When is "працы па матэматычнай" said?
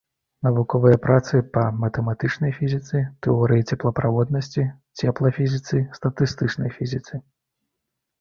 1.05-2.51